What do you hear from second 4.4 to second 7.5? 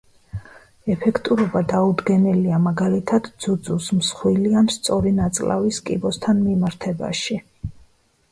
ან სწორი ნაწლავის კიბოსთან მიმართებაში.